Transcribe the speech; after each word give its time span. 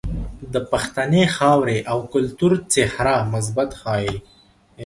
د 0.53 0.55
پښتنې 0.71 1.23
خاورې 1.35 1.79
او 1.91 1.99
کلتور 2.13 2.51
څهره 2.73 3.15
مثبت 3.33 3.69
ښائي. 3.79 4.15